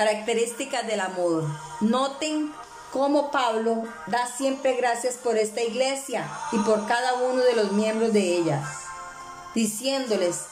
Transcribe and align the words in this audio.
Características 0.00 0.86
del 0.86 0.98
amor. 0.98 1.44
Noten 1.82 2.50
cómo 2.90 3.30
Pablo 3.30 3.82
da 4.06 4.26
siempre 4.26 4.74
gracias 4.74 5.16
por 5.16 5.36
esta 5.36 5.60
iglesia 5.60 6.26
y 6.52 6.58
por 6.60 6.86
cada 6.86 7.16
uno 7.16 7.42
de 7.42 7.54
los 7.54 7.72
miembros 7.72 8.14
de 8.14 8.38
ella, 8.38 8.66
diciéndoles 9.54 10.46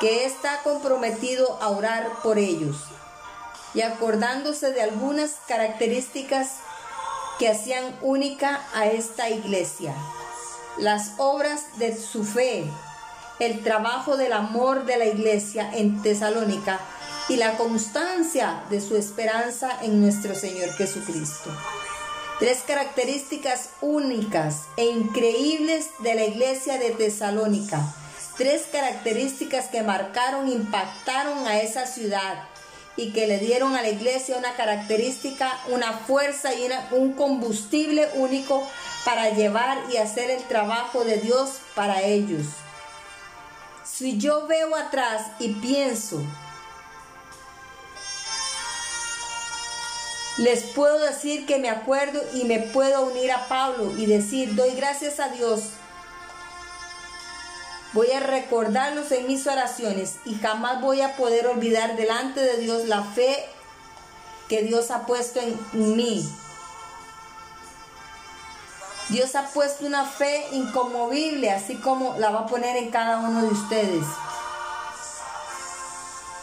que 0.00 0.24
está 0.24 0.62
comprometido 0.62 1.58
a 1.60 1.68
orar 1.68 2.10
por 2.22 2.38
ellos 2.38 2.78
y 3.74 3.82
acordándose 3.82 4.72
de 4.72 4.80
algunas 4.80 5.32
características 5.46 6.52
que 7.38 7.50
hacían 7.50 7.98
única 8.00 8.62
a 8.72 8.86
esta 8.86 9.28
iglesia. 9.28 9.94
Las 10.78 11.10
obras 11.18 11.76
de 11.76 11.94
su 11.94 12.24
fe, 12.24 12.64
el 13.40 13.62
trabajo 13.62 14.16
del 14.16 14.32
amor 14.32 14.86
de 14.86 14.96
la 14.96 15.04
iglesia 15.04 15.70
en 15.74 16.00
Tesalónica 16.00 16.80
y 17.28 17.36
la 17.36 17.56
constancia 17.56 18.62
de 18.70 18.80
su 18.80 18.96
esperanza 18.96 19.70
en 19.82 20.00
nuestro 20.00 20.34
Señor 20.34 20.72
Jesucristo. 20.74 21.50
Tres 22.38 22.62
características 22.66 23.70
únicas 23.80 24.64
e 24.76 24.84
increíbles 24.84 25.88
de 26.00 26.14
la 26.14 26.24
iglesia 26.24 26.78
de 26.78 26.90
Tesalónica. 26.90 27.80
Tres 28.36 28.64
características 28.70 29.68
que 29.68 29.82
marcaron, 29.82 30.48
impactaron 30.48 31.46
a 31.46 31.58
esa 31.60 31.86
ciudad 31.86 32.44
y 32.96 33.12
que 33.12 33.26
le 33.26 33.38
dieron 33.38 33.74
a 33.74 33.82
la 33.82 33.88
iglesia 33.88 34.36
una 34.36 34.54
característica, 34.54 35.58
una 35.68 35.92
fuerza 35.92 36.54
y 36.54 36.68
un 36.92 37.14
combustible 37.14 38.08
único 38.14 38.66
para 39.04 39.30
llevar 39.30 39.78
y 39.90 39.96
hacer 39.96 40.30
el 40.30 40.42
trabajo 40.44 41.04
de 41.04 41.16
Dios 41.16 41.58
para 41.74 42.02
ellos. 42.02 42.46
Si 43.84 44.18
yo 44.18 44.46
veo 44.46 44.76
atrás 44.76 45.28
y 45.38 45.54
pienso 45.54 46.22
Les 50.38 50.64
puedo 50.64 50.98
decir 50.98 51.46
que 51.46 51.58
me 51.58 51.70
acuerdo 51.70 52.20
y 52.34 52.44
me 52.44 52.58
puedo 52.58 53.06
unir 53.06 53.32
a 53.32 53.48
Pablo 53.48 53.92
y 53.96 54.06
decir, 54.06 54.54
doy 54.54 54.74
gracias 54.74 55.18
a 55.18 55.28
Dios. 55.30 55.62
Voy 57.94 58.10
a 58.12 58.20
recordarlos 58.20 59.10
en 59.12 59.26
mis 59.26 59.46
oraciones 59.46 60.16
y 60.26 60.34
jamás 60.34 60.82
voy 60.82 61.00
a 61.00 61.16
poder 61.16 61.46
olvidar 61.46 61.96
delante 61.96 62.40
de 62.40 62.58
Dios 62.58 62.84
la 62.86 63.02
fe 63.02 63.48
que 64.48 64.62
Dios 64.62 64.90
ha 64.90 65.06
puesto 65.06 65.40
en 65.40 65.96
mí. 65.96 66.28
Dios 69.08 69.36
ha 69.36 69.46
puesto 69.50 69.86
una 69.86 70.04
fe 70.04 70.48
inconmovible, 70.52 71.50
así 71.50 71.76
como 71.76 72.18
la 72.18 72.30
va 72.30 72.40
a 72.40 72.46
poner 72.46 72.76
en 72.76 72.90
cada 72.90 73.18
uno 73.18 73.42
de 73.42 73.48
ustedes. 73.48 74.04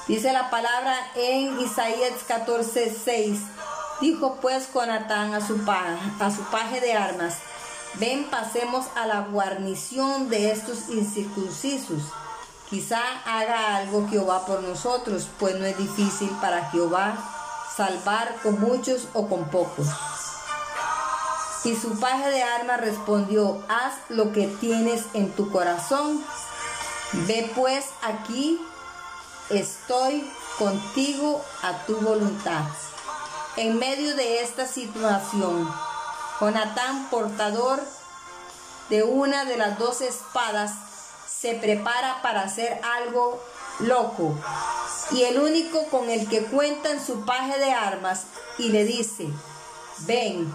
Dice 0.07 0.31
la 0.33 0.49
palabra 0.49 0.97
en 1.15 1.59
Isaías 1.59 2.13
14, 2.27 2.95
6. 3.03 3.39
Dijo 4.01 4.37
pues 4.41 4.67
Conatán 4.67 5.33
a 5.33 5.45
su, 5.45 5.59
a 5.69 6.31
su 6.31 6.41
paje 6.51 6.81
de 6.81 6.93
armas, 6.93 7.35
ven 7.95 8.25
pasemos 8.29 8.85
a 8.95 9.05
la 9.05 9.21
guarnición 9.21 10.29
de 10.29 10.51
estos 10.51 10.89
incircuncisos. 10.89 12.03
Quizá 12.69 13.01
haga 13.25 13.77
algo 13.77 14.07
Jehová 14.09 14.45
por 14.45 14.63
nosotros, 14.63 15.27
pues 15.39 15.55
no 15.55 15.65
es 15.65 15.77
difícil 15.77 16.29
para 16.41 16.69
Jehová 16.71 17.15
salvar 17.75 18.35
con 18.41 18.59
muchos 18.59 19.07
o 19.13 19.27
con 19.27 19.45
pocos. 19.45 19.87
Y 21.63 21.75
su 21.75 21.97
paje 21.99 22.29
de 22.29 22.43
armas 22.43 22.81
respondió, 22.81 23.63
haz 23.69 23.93
lo 24.09 24.33
que 24.33 24.47
tienes 24.47 25.03
en 25.13 25.31
tu 25.31 25.49
corazón. 25.49 26.21
Ve 27.27 27.51
pues 27.55 27.85
aquí, 28.01 28.59
estoy 29.49 30.29
contigo 30.57 31.41
a 31.61 31.85
tu 31.85 31.95
voluntad. 32.01 32.63
En 33.55 33.77
medio 33.77 34.15
de 34.15 34.41
esta 34.41 34.67
situación, 34.67 35.71
Jonatán, 36.41 37.07
portador 37.11 37.79
de 38.89 39.03
una 39.03 39.45
de 39.45 39.57
las 39.57 39.77
dos 39.77 40.01
espadas, 40.01 40.71
se 41.27 41.53
prepara 41.53 42.23
para 42.23 42.41
hacer 42.41 42.81
algo 42.83 43.39
loco. 43.79 44.35
Y 45.11 45.23
el 45.23 45.39
único 45.39 45.85
con 45.89 46.09
el 46.09 46.27
que 46.29 46.45
cuenta 46.45 46.89
en 46.89 47.05
su 47.05 47.25
paje 47.25 47.59
de 47.59 47.71
armas 47.71 48.23
y 48.57 48.69
le 48.69 48.85
dice, 48.85 49.27
ven, 49.99 50.51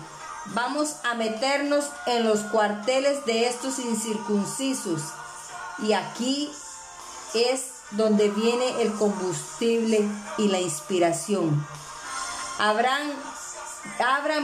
vamos 0.46 0.96
a 1.04 1.14
meternos 1.14 1.84
en 2.06 2.24
los 2.24 2.40
cuarteles 2.40 3.24
de 3.26 3.46
estos 3.46 3.78
incircuncisos. 3.78 5.02
Y 5.78 5.92
aquí 5.92 6.50
es 7.34 7.66
donde 7.92 8.28
viene 8.30 8.82
el 8.82 8.92
combustible 8.94 10.04
y 10.36 10.48
la 10.48 10.58
inspiración. 10.58 11.64
Abran, 12.58 13.14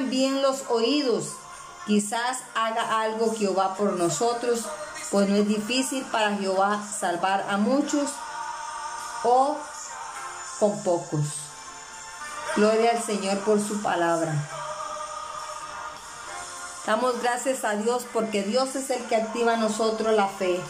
bien 0.09 0.41
los 0.43 0.65
oídos. 0.69 1.33
Quizás 1.87 2.39
haga 2.55 3.01
algo 3.01 3.35
Jehová 3.37 3.75
por 3.75 3.95
nosotros, 3.95 4.65
pues 5.11 5.29
no 5.29 5.37
es 5.37 5.49
difícil 5.49 6.05
para 6.05 6.37
Jehová 6.37 6.83
salvar 6.83 7.45
a 7.49 7.57
muchos 7.57 8.11
o 9.25 9.59
con 10.59 10.83
pocos. 10.83 11.27
Gloria 12.57 12.93
al 12.93 13.03
Señor 13.03 13.39
por 13.41 13.61
su 13.61 13.83
palabra. 13.83 14.33
Damos 16.87 17.21
gracias 17.21 17.65
a 17.65 17.77
Dios 17.77 18.07
porque 18.13 18.43
Dios 18.43 18.77
es 18.77 18.91
el 18.91 19.03
que 19.07 19.17
activa 19.17 19.55
en 19.55 19.61
nosotros 19.61 20.15
la 20.15 20.29
fe. 20.29 20.61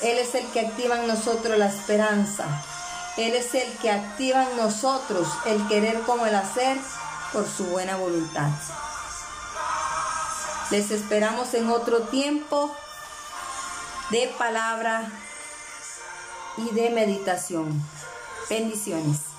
Él 0.00 0.18
es 0.18 0.34
el 0.34 0.46
que 0.52 0.60
activa 0.60 0.98
en 1.00 1.06
nosotros 1.06 1.58
la 1.58 1.66
esperanza. 1.66 2.44
Él 3.16 3.34
es 3.34 3.54
el 3.54 3.70
que 3.78 3.90
activa 3.90 4.44
en 4.44 4.56
nosotros 4.56 5.28
el 5.46 5.66
querer 5.68 6.00
como 6.02 6.26
el 6.26 6.34
hacer 6.34 6.78
por 7.32 7.46
su 7.46 7.64
buena 7.66 7.96
voluntad. 7.96 8.48
Les 10.70 10.90
esperamos 10.90 11.52
en 11.54 11.68
otro 11.68 12.02
tiempo 12.04 12.74
de 14.10 14.32
palabra 14.38 15.10
y 16.56 16.70
de 16.74 16.90
meditación. 16.90 17.82
Bendiciones. 18.48 19.31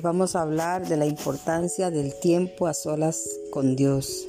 Vamos 0.00 0.36
a 0.36 0.42
hablar 0.42 0.88
de 0.88 0.96
la 0.96 1.06
importancia 1.06 1.90
del 1.90 2.14
tiempo 2.14 2.66
a 2.66 2.72
solas 2.72 3.28
con 3.50 3.76
Dios. 3.76 4.26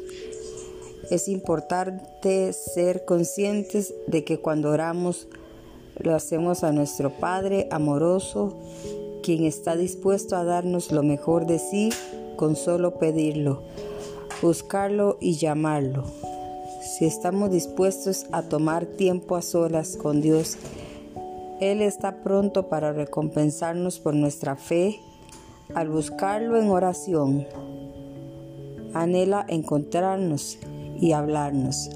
Es 1.09 1.28
importante 1.28 2.51
ser 2.53 3.06
conscientes 3.06 3.94
de 4.07 4.24
que 4.24 4.40
cuando 4.40 4.72
oramos 4.72 5.28
lo 5.97 6.16
hacemos 6.16 6.63
a 6.63 6.72
nuestro 6.72 7.12
Padre 7.12 7.68
amoroso, 7.72 8.57
quien 9.22 9.46
está 9.46 9.75
dispuesto 9.75 10.35
a 10.35 10.44
darnos 10.44 10.91
lo 10.91 11.03
mejor 11.03 11.46
de 11.46 11.59
sí 11.59 11.90
con 12.35 12.56
solo 12.56 13.00
pedirlo, 13.00 13.63
buscarlo 14.41 15.18
y 15.22 15.35
llamarlo. 15.35 16.03
Si 16.97 17.06
estamos 17.06 17.51
dispuestos 17.51 18.25
a 18.31 18.44
tomar 18.44 18.85
tiempo 18.85 19.35
a 19.35 19.41
solas 19.41 19.95
con 19.95 20.19
Dios, 20.19 20.57
Él 21.62 21.81
está 21.81 22.24
pronto 22.24 22.68
para 22.68 22.91
recompensarnos 22.91 24.00
por 24.00 24.13
nuestra 24.13 24.56
fe 24.56 25.00
al 25.74 25.90
buscarlo 25.90 26.59
en 26.59 26.69
oración, 26.69 27.47
anhela 28.94 29.46
encontrarnos 29.50 30.59
y 31.00 31.13
hablarnos 31.13 31.90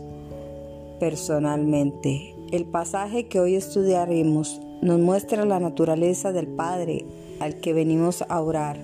personalmente. 0.99 2.35
El 2.51 2.65
pasaje 2.65 3.27
que 3.27 3.39
hoy 3.39 3.55
estudiaremos 3.55 4.61
nos 4.81 4.99
muestra 4.99 5.45
la 5.45 5.59
naturaleza 5.59 6.31
del 6.31 6.47
Padre 6.47 7.05
al 7.39 7.55
que 7.59 7.73
venimos 7.73 8.23
a 8.27 8.41
orar. 8.41 8.79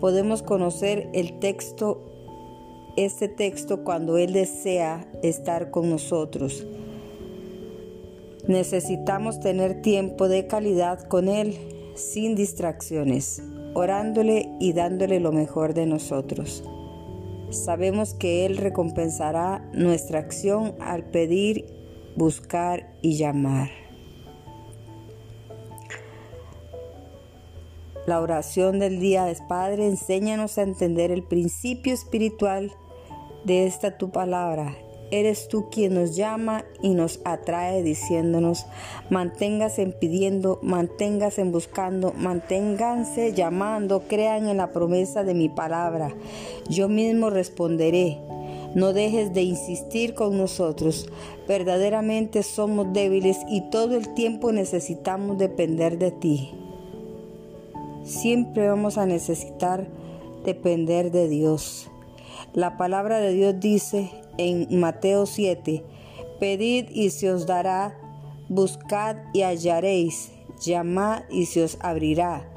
Podemos 0.00 0.42
conocer 0.42 1.08
el 1.12 1.38
texto, 1.38 2.00
este 2.96 3.28
texto 3.28 3.84
cuando 3.84 4.16
Él 4.16 4.32
desea 4.32 5.08
estar 5.22 5.70
con 5.70 5.90
nosotros. 5.90 6.66
Necesitamos 8.46 9.40
tener 9.40 9.82
tiempo 9.82 10.28
de 10.28 10.46
calidad 10.46 11.02
con 11.08 11.28
Él 11.28 11.56
sin 11.94 12.34
distracciones 12.34 13.42
orándole 13.74 14.50
y 14.60 14.72
dándole 14.72 15.20
lo 15.20 15.32
mejor 15.32 15.74
de 15.74 15.86
nosotros. 15.86 16.64
Sabemos 17.50 18.14
que 18.14 18.46
Él 18.46 18.56
recompensará 18.56 19.68
nuestra 19.72 20.18
acción 20.18 20.74
al 20.80 21.04
pedir, 21.04 21.66
buscar 22.16 22.94
y 23.02 23.16
llamar. 23.16 23.70
La 28.06 28.20
oración 28.20 28.78
del 28.78 28.98
día 29.00 29.30
es 29.30 29.40
Padre, 29.42 29.86
enséñanos 29.86 30.58
a 30.58 30.62
entender 30.62 31.10
el 31.10 31.22
principio 31.22 31.94
espiritual 31.94 32.72
de 33.44 33.66
esta 33.66 33.96
tu 33.96 34.10
palabra 34.10 34.76
eres 35.12 35.46
tú 35.46 35.68
quien 35.70 35.94
nos 35.94 36.16
llama 36.16 36.64
y 36.80 36.94
nos 36.94 37.20
atrae 37.24 37.82
diciéndonos, 37.82 38.66
manténgase 39.10 39.86
pidiendo, 39.86 40.58
manténgase 40.62 41.44
buscando, 41.44 42.14
manténganse 42.16 43.34
llamando, 43.34 44.04
crean 44.08 44.48
en 44.48 44.56
la 44.56 44.72
promesa 44.72 45.22
de 45.22 45.34
mi 45.34 45.48
palabra. 45.50 46.12
Yo 46.68 46.88
mismo 46.88 47.30
responderé. 47.30 48.18
No 48.74 48.94
dejes 48.94 49.34
de 49.34 49.42
insistir 49.42 50.14
con 50.14 50.38
nosotros. 50.38 51.06
Verdaderamente 51.46 52.42
somos 52.42 52.90
débiles 52.94 53.36
y 53.46 53.68
todo 53.68 53.98
el 53.98 54.14
tiempo 54.14 54.50
necesitamos 54.50 55.36
depender 55.36 55.98
de 55.98 56.10
ti. 56.10 56.54
Siempre 58.02 58.66
vamos 58.66 58.96
a 58.96 59.04
necesitar 59.04 59.86
depender 60.46 61.10
de 61.10 61.28
Dios. 61.28 61.90
La 62.54 62.78
palabra 62.78 63.20
de 63.20 63.32
Dios 63.32 63.60
dice 63.60 64.10
en 64.38 64.80
Mateo 64.80 65.26
7, 65.26 65.84
pedid 66.40 66.88
y 66.90 67.10
se 67.10 67.30
os 67.30 67.46
dará, 67.46 67.98
buscad 68.48 69.16
y 69.32 69.42
hallaréis, 69.42 70.32
llamad 70.60 71.22
y 71.30 71.46
se 71.46 71.64
os 71.64 71.78
abrirá, 71.80 72.48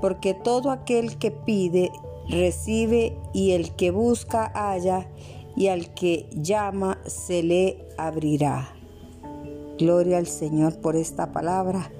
porque 0.00 0.34
todo 0.34 0.70
aquel 0.70 1.16
que 1.18 1.30
pide, 1.30 1.90
recibe 2.28 3.16
y 3.32 3.52
el 3.52 3.74
que 3.76 3.90
busca, 3.90 4.50
halla, 4.54 5.08
y 5.56 5.68
al 5.68 5.94
que 5.94 6.28
llama, 6.32 6.98
se 7.06 7.42
le 7.42 7.78
abrirá. 7.96 8.74
Gloria 9.78 10.18
al 10.18 10.26
Señor 10.26 10.80
por 10.80 10.96
esta 10.96 11.32
palabra. 11.32 11.90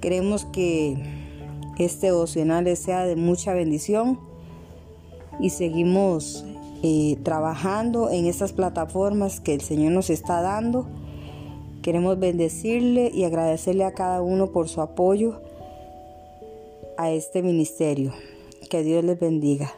Queremos 0.00 0.44
que 0.46 0.96
este 1.78 2.06
devocional 2.06 2.74
sea 2.76 3.04
de 3.04 3.16
mucha 3.16 3.52
bendición 3.52 4.20
y 5.40 5.50
seguimos 5.50 6.44
eh, 6.88 7.16
trabajando 7.24 8.10
en 8.10 8.26
estas 8.26 8.52
plataformas 8.52 9.40
que 9.40 9.54
el 9.54 9.60
Señor 9.60 9.90
nos 9.90 10.08
está 10.08 10.40
dando. 10.40 10.86
Queremos 11.82 12.16
bendecirle 12.20 13.10
y 13.12 13.24
agradecerle 13.24 13.82
a 13.82 13.92
cada 13.92 14.22
uno 14.22 14.52
por 14.52 14.68
su 14.68 14.80
apoyo 14.80 15.40
a 16.96 17.10
este 17.10 17.42
ministerio. 17.42 18.12
Que 18.70 18.84
Dios 18.84 19.02
les 19.02 19.18
bendiga. 19.18 19.72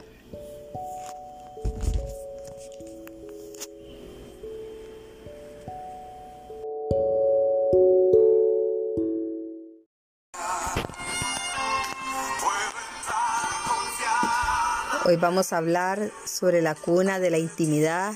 Hoy 15.09 15.17
vamos 15.17 15.55
a 15.55 15.57
hablar 15.57 16.11
sobre 16.27 16.61
la 16.61 16.75
cuna 16.75 17.19
de 17.19 17.31
la 17.31 17.39
intimidad. 17.39 18.13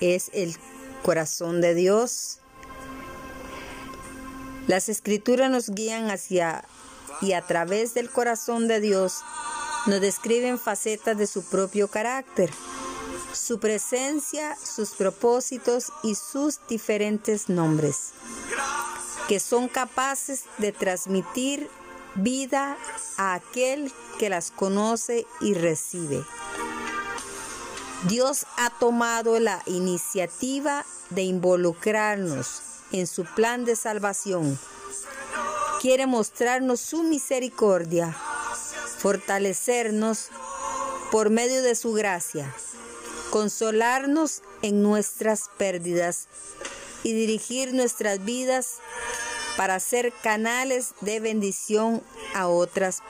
Es 0.00 0.30
el 0.32 0.56
corazón 1.02 1.60
de 1.60 1.74
Dios. 1.74 2.38
Las 4.68 4.88
escrituras 4.88 5.50
nos 5.50 5.70
guían 5.70 6.12
hacia 6.12 6.64
y 7.22 7.32
a 7.32 7.44
través 7.44 7.94
del 7.94 8.08
corazón 8.08 8.68
de 8.68 8.78
Dios 8.78 9.16
nos 9.86 10.00
describen 10.00 10.60
facetas 10.60 11.18
de 11.18 11.26
su 11.26 11.42
propio 11.42 11.88
carácter, 11.88 12.50
su 13.32 13.58
presencia, 13.58 14.56
sus 14.64 14.90
propósitos 14.90 15.92
y 16.04 16.14
sus 16.14 16.60
diferentes 16.68 17.48
nombres, 17.48 18.12
que 19.26 19.40
son 19.40 19.66
capaces 19.66 20.44
de 20.58 20.70
transmitir 20.70 21.68
vida 22.14 22.76
a 23.16 23.34
aquel 23.34 23.92
que 24.18 24.28
las 24.28 24.50
conoce 24.50 25.26
y 25.40 25.54
recibe. 25.54 26.24
Dios 28.08 28.46
ha 28.56 28.70
tomado 28.70 29.38
la 29.38 29.62
iniciativa 29.66 30.84
de 31.10 31.22
involucrarnos 31.22 32.62
en 32.90 33.06
su 33.06 33.24
plan 33.24 33.64
de 33.64 33.76
salvación. 33.76 34.58
Quiere 35.80 36.06
mostrarnos 36.06 36.80
su 36.80 37.02
misericordia, 37.04 38.16
fortalecernos 38.98 40.30
por 41.10 41.30
medio 41.30 41.62
de 41.62 41.74
su 41.74 41.92
gracia, 41.92 42.52
consolarnos 43.30 44.42
en 44.62 44.82
nuestras 44.82 45.50
pérdidas 45.56 46.28
y 47.02 47.12
dirigir 47.12 47.74
nuestras 47.74 48.24
vidas 48.24 48.78
para 49.56 49.78
ser 49.80 50.12
canales 50.22 50.94
de 51.00 51.20
bendición 51.20 52.02
a 52.34 52.48
otras 52.48 53.02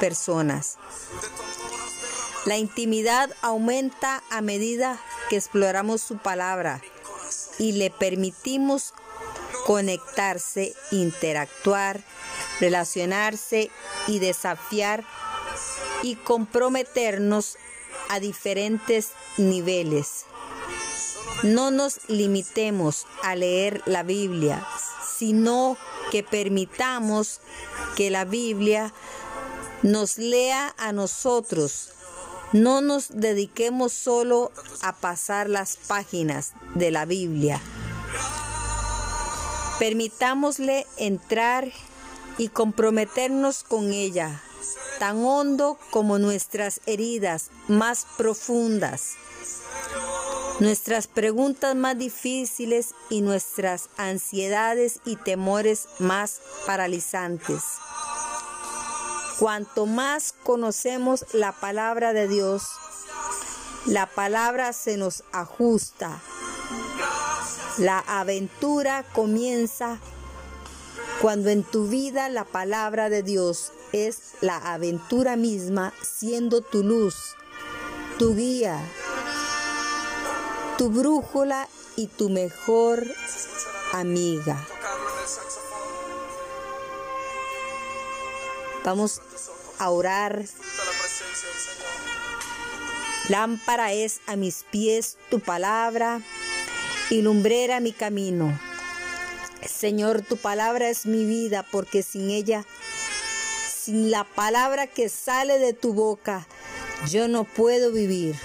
personas. 0.00 0.78
La 2.46 2.56
intimidad 2.56 3.30
aumenta 3.42 4.22
a 4.30 4.40
medida 4.40 4.98
que 5.28 5.36
exploramos 5.36 6.00
su 6.00 6.18
palabra 6.18 6.80
y 7.58 7.72
le 7.72 7.90
permitimos 7.90 8.94
conectarse, 9.66 10.74
interactuar, 10.90 12.00
relacionarse 12.60 13.70
y 14.06 14.18
desafiar 14.18 15.04
y 16.02 16.16
comprometernos 16.16 17.58
a 18.08 18.20
diferentes 18.20 19.10
niveles. 19.36 20.24
No 21.42 21.70
nos 21.70 22.00
limitemos 22.08 23.06
a 23.22 23.36
leer 23.36 23.82
la 23.86 24.02
Biblia, 24.02 24.66
sino 25.18 25.76
que 26.10 26.22
permitamos 26.22 27.40
que 27.96 28.10
la 28.10 28.24
Biblia 28.24 28.92
nos 29.82 30.18
lea 30.18 30.74
a 30.78 30.92
nosotros. 30.92 31.90
No 32.52 32.80
nos 32.80 33.08
dediquemos 33.10 33.92
solo 33.92 34.52
a 34.80 34.94
pasar 34.94 35.50
las 35.50 35.76
páginas 35.76 36.52
de 36.74 36.90
la 36.90 37.04
Biblia. 37.04 37.60
Permitámosle 39.78 40.86
entrar 40.96 41.70
y 42.38 42.48
comprometernos 42.48 43.64
con 43.64 43.92
ella, 43.92 44.40
tan 44.98 45.24
hondo 45.24 45.78
como 45.90 46.18
nuestras 46.18 46.80
heridas 46.86 47.50
más 47.68 48.06
profundas 48.16 49.16
nuestras 50.60 51.06
preguntas 51.06 51.76
más 51.76 51.96
difíciles 51.96 52.94
y 53.10 53.20
nuestras 53.20 53.90
ansiedades 53.96 55.00
y 55.04 55.16
temores 55.16 55.88
más 55.98 56.40
paralizantes. 56.66 57.62
Cuanto 59.38 59.86
más 59.86 60.34
conocemos 60.42 61.24
la 61.32 61.52
palabra 61.52 62.12
de 62.12 62.26
Dios, 62.26 62.64
la 63.86 64.06
palabra 64.06 64.72
se 64.72 64.96
nos 64.96 65.22
ajusta. 65.32 66.20
La 67.78 68.00
aventura 68.00 69.04
comienza 69.12 70.00
cuando 71.22 71.50
en 71.50 71.62
tu 71.62 71.86
vida 71.86 72.28
la 72.28 72.44
palabra 72.44 73.08
de 73.08 73.22
Dios 73.22 73.72
es 73.92 74.32
la 74.40 74.56
aventura 74.56 75.36
misma, 75.36 75.92
siendo 76.02 76.60
tu 76.60 76.82
luz, 76.82 77.36
tu 78.18 78.34
guía, 78.34 78.80
tu 80.78 80.90
brújula 80.90 81.68
y 81.96 82.06
tu 82.06 82.30
mejor 82.30 83.04
amiga. 83.92 84.64
Vamos 88.84 89.20
a 89.80 89.90
orar. 89.90 90.44
Lámpara 93.28 93.92
es 93.92 94.20
a 94.28 94.36
mis 94.36 94.64
pies 94.70 95.18
tu 95.30 95.40
palabra 95.40 96.22
y 97.10 97.22
lumbrera 97.22 97.80
mi 97.80 97.92
camino. 97.92 98.58
Señor, 99.68 100.22
tu 100.22 100.36
palabra 100.36 100.88
es 100.88 101.06
mi 101.06 101.24
vida 101.24 101.66
porque 101.72 102.04
sin 102.04 102.30
ella, 102.30 102.64
sin 103.68 104.12
la 104.12 104.22
palabra 104.22 104.86
que 104.86 105.08
sale 105.08 105.58
de 105.58 105.72
tu 105.72 105.92
boca, 105.92 106.46
yo 107.10 107.26
no 107.26 107.42
puedo 107.42 107.90
vivir. 107.90 108.36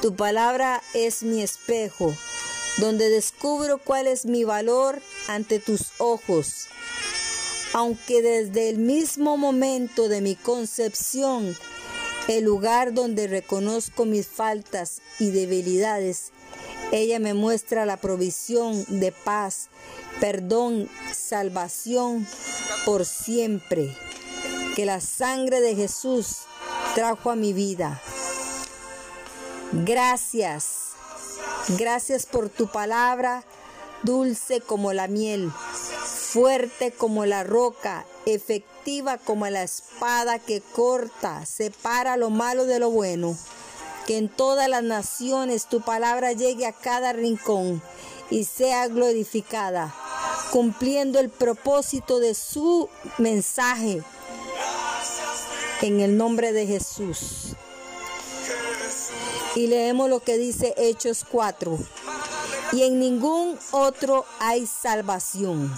Tu 0.00 0.14
palabra 0.14 0.80
es 0.94 1.24
mi 1.24 1.42
espejo, 1.42 2.14
donde 2.76 3.10
descubro 3.10 3.78
cuál 3.78 4.06
es 4.06 4.26
mi 4.26 4.44
valor 4.44 5.02
ante 5.26 5.58
tus 5.58 5.88
ojos. 5.98 6.68
Aunque 7.72 8.22
desde 8.22 8.68
el 8.68 8.78
mismo 8.78 9.36
momento 9.36 10.08
de 10.08 10.20
mi 10.20 10.36
concepción, 10.36 11.56
el 12.28 12.44
lugar 12.44 12.94
donde 12.94 13.26
reconozco 13.26 14.04
mis 14.04 14.28
faltas 14.28 15.02
y 15.18 15.30
debilidades, 15.30 16.30
ella 16.92 17.18
me 17.18 17.34
muestra 17.34 17.84
la 17.84 17.96
provisión 17.96 18.84
de 19.00 19.10
paz, 19.10 19.68
perdón, 20.20 20.88
salvación 21.12 22.24
por 22.84 23.04
siempre 23.04 23.96
que 24.76 24.86
la 24.86 25.00
sangre 25.00 25.60
de 25.60 25.74
Jesús 25.74 26.42
trajo 26.94 27.32
a 27.32 27.36
mi 27.36 27.52
vida. 27.52 28.00
Gracias. 29.72 30.88
Gracias 31.76 32.24
por 32.24 32.48
tu 32.48 32.68
palabra, 32.68 33.44
dulce 34.02 34.62
como 34.62 34.94
la 34.94 35.08
miel, 35.08 35.52
fuerte 35.52 36.92
como 36.92 37.26
la 37.26 37.44
roca, 37.44 38.06
efectiva 38.24 39.18
como 39.18 39.46
la 39.48 39.62
espada 39.62 40.38
que 40.38 40.62
corta, 40.62 41.44
separa 41.44 42.16
lo 42.16 42.30
malo 42.30 42.64
de 42.64 42.78
lo 42.78 42.90
bueno. 42.90 43.36
que 44.06 44.16
en 44.16 44.30
todas 44.30 44.70
las 44.70 44.82
naciones 44.82 45.66
tu 45.66 45.82
palabra 45.82 46.32
llegue 46.32 46.64
a 46.64 46.72
cada 46.72 47.12
rincón 47.12 47.82
y 48.30 48.44
sea 48.44 48.88
glorificada, 48.88 49.94
cumpliendo 50.50 51.20
el 51.20 51.28
propósito 51.28 52.18
de 52.18 52.32
su 52.32 52.88
mensaje. 53.18 54.02
En 55.82 56.00
el 56.00 56.16
nombre 56.16 56.54
de 56.54 56.66
Jesús. 56.66 57.57
Y 59.58 59.66
leemos 59.66 60.08
lo 60.08 60.20
que 60.20 60.38
dice 60.38 60.72
Hechos 60.76 61.26
4. 61.28 61.76
Y 62.70 62.84
en 62.84 63.00
ningún 63.00 63.58
otro 63.72 64.24
hay 64.38 64.68
salvación, 64.68 65.76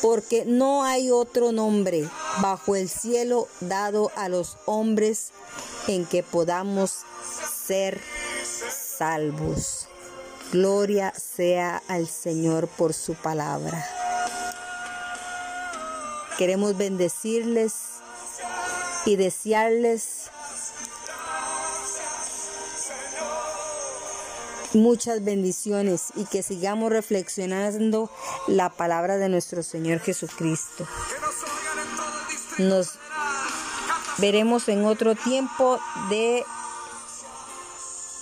porque 0.00 0.44
no 0.46 0.84
hay 0.84 1.10
otro 1.10 1.50
nombre 1.50 2.08
bajo 2.40 2.76
el 2.76 2.88
cielo 2.88 3.48
dado 3.58 4.12
a 4.14 4.28
los 4.28 4.58
hombres 4.66 5.32
en 5.88 6.06
que 6.06 6.22
podamos 6.22 6.98
ser 7.66 8.00
salvos. 8.96 9.88
Gloria 10.52 11.12
sea 11.16 11.82
al 11.88 12.06
Señor 12.06 12.68
por 12.68 12.94
su 12.94 13.14
palabra. 13.14 13.84
Queremos 16.38 16.76
bendecirles 16.76 17.74
y 19.04 19.16
desearles 19.16 20.30
muchas 24.74 25.24
bendiciones 25.24 26.12
y 26.16 26.24
que 26.24 26.42
sigamos 26.42 26.90
reflexionando 26.90 28.10
la 28.46 28.70
palabra 28.70 29.16
de 29.16 29.28
nuestro 29.28 29.62
Señor 29.62 30.00
Jesucristo. 30.00 30.86
Nos 32.58 32.98
veremos 34.18 34.68
en 34.68 34.84
otro 34.84 35.14
tiempo 35.14 35.78
de 36.08 36.44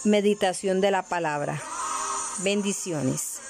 meditación 0.05 0.81
de 0.81 0.91
la 0.91 1.03
palabra. 1.03 1.61
Bendiciones. 2.43 3.41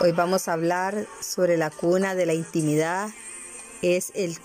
Hoy 0.00 0.12
vamos 0.12 0.46
a 0.46 0.52
hablar 0.52 1.06
sobre 1.20 1.56
la 1.56 1.70
cuna 1.70 2.14
de 2.14 2.24
la 2.24 2.32
intimidad. 2.32 3.10
Es 3.82 4.12
el 4.14 4.38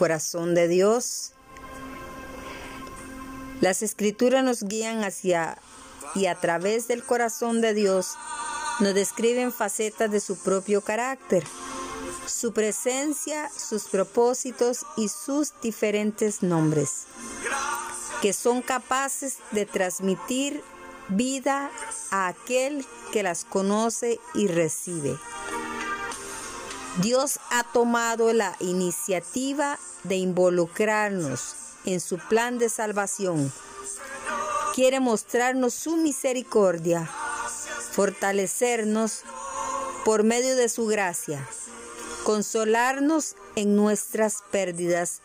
corazón 0.00 0.54
de 0.54 0.66
Dios. 0.66 1.32
Las 3.60 3.82
escrituras 3.82 4.42
nos 4.42 4.62
guían 4.62 5.04
hacia 5.04 5.58
y 6.14 6.24
a 6.24 6.34
través 6.36 6.88
del 6.88 7.04
corazón 7.04 7.60
de 7.60 7.74
Dios 7.74 8.14
nos 8.78 8.94
describen 8.94 9.52
facetas 9.52 10.10
de 10.10 10.20
su 10.20 10.38
propio 10.38 10.80
carácter 10.80 11.44
su 12.26 12.52
presencia, 12.52 13.50
sus 13.50 13.84
propósitos 13.84 14.86
y 14.96 15.08
sus 15.08 15.52
diferentes 15.60 16.42
nombres, 16.42 17.04
que 18.22 18.32
son 18.32 18.62
capaces 18.62 19.38
de 19.50 19.66
transmitir 19.66 20.62
vida 21.08 21.70
a 22.10 22.28
aquel 22.28 22.86
que 23.12 23.22
las 23.22 23.44
conoce 23.44 24.20
y 24.34 24.46
recibe. 24.46 25.18
Dios 26.98 27.38
ha 27.50 27.64
tomado 27.72 28.32
la 28.32 28.56
iniciativa 28.60 29.78
de 30.04 30.16
involucrarnos 30.16 31.54
en 31.84 32.00
su 32.00 32.18
plan 32.18 32.58
de 32.58 32.68
salvación. 32.68 33.52
Quiere 34.74 35.00
mostrarnos 35.00 35.74
su 35.74 35.96
misericordia, 35.96 37.08
fortalecernos 37.92 39.22
por 40.04 40.24
medio 40.24 40.56
de 40.56 40.68
su 40.68 40.86
gracia 40.86 41.46
consolarnos 42.24 43.36
en 43.56 43.76
nuestras 43.76 44.44
pérdidas 44.50 45.20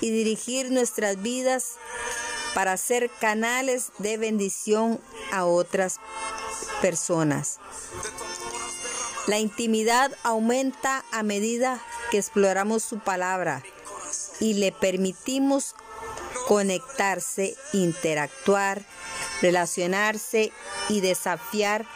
y 0.00 0.10
dirigir 0.10 0.70
nuestras 0.70 1.20
vidas 1.22 1.74
para 2.54 2.76
ser 2.76 3.10
canales 3.20 3.90
de 3.98 4.16
bendición 4.16 5.00
a 5.32 5.44
otras 5.44 6.00
personas. 6.80 7.58
La 9.26 9.38
intimidad 9.38 10.12
aumenta 10.22 11.04
a 11.10 11.22
medida 11.22 11.80
que 12.10 12.18
exploramos 12.18 12.82
su 12.82 12.98
palabra 12.98 13.62
y 14.38 14.54
le 14.54 14.70
permitimos 14.70 15.74
conectarse, 16.46 17.56
interactuar, 17.72 18.84
relacionarse 19.40 20.52
y 20.90 21.00
desafiar 21.00 21.86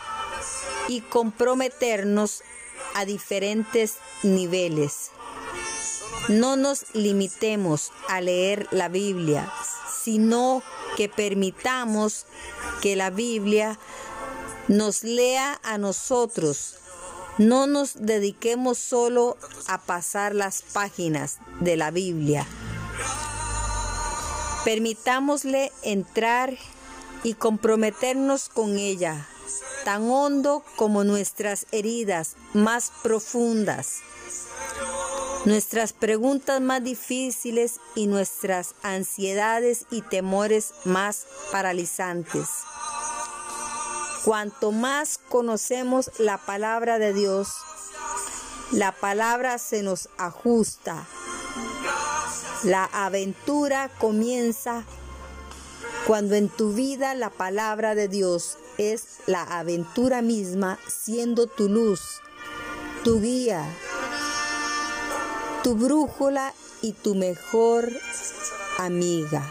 y 0.88 1.02
comprometernos 1.02 2.42
a 2.94 3.04
diferentes 3.04 3.96
niveles. 4.22 5.10
No 6.28 6.56
nos 6.56 6.86
limitemos 6.94 7.92
a 8.08 8.22
leer 8.22 8.68
la 8.70 8.88
Biblia, 8.88 9.52
sino 10.02 10.62
que 10.96 11.08
permitamos 11.08 12.24
que 12.80 12.96
la 12.96 13.10
Biblia 13.10 13.78
nos 14.68 15.04
lea 15.04 15.60
a 15.62 15.78
nosotros. 15.78 16.76
No 17.38 17.68
nos 17.68 17.94
dediquemos 17.94 18.78
solo 18.78 19.36
a 19.68 19.78
pasar 19.78 20.34
las 20.34 20.62
páginas 20.62 21.38
de 21.60 21.76
la 21.76 21.92
Biblia. 21.92 22.44
Permitámosle 24.64 25.70
entrar 25.82 26.58
y 27.22 27.34
comprometernos 27.34 28.48
con 28.48 28.76
ella 28.76 29.28
tan 29.84 30.10
hondo 30.10 30.64
como 30.76 31.04
nuestras 31.04 31.66
heridas 31.70 32.34
más 32.54 32.92
profundas, 33.02 33.98
nuestras 35.44 35.92
preguntas 35.92 36.60
más 36.60 36.82
difíciles 36.82 37.80
y 37.94 38.08
nuestras 38.08 38.74
ansiedades 38.82 39.86
y 39.90 40.02
temores 40.02 40.74
más 40.84 41.26
paralizantes. 41.52 42.48
Cuanto 44.28 44.72
más 44.72 45.18
conocemos 45.30 46.10
la 46.18 46.36
palabra 46.36 46.98
de 46.98 47.14
Dios, 47.14 47.48
la 48.72 48.92
palabra 48.92 49.56
se 49.56 49.82
nos 49.82 50.10
ajusta. 50.18 51.06
La 52.62 52.84
aventura 52.84 53.88
comienza 53.98 54.84
cuando 56.06 56.34
en 56.34 56.50
tu 56.50 56.74
vida 56.74 57.14
la 57.14 57.30
palabra 57.30 57.94
de 57.94 58.08
Dios 58.08 58.58
es 58.76 59.20
la 59.24 59.44
aventura 59.44 60.20
misma 60.20 60.78
siendo 60.86 61.46
tu 61.46 61.70
luz, 61.70 62.20
tu 63.04 63.22
guía, 63.22 63.64
tu 65.62 65.74
brújula 65.74 66.52
y 66.82 66.92
tu 66.92 67.14
mejor 67.14 67.90
amiga. 68.76 69.50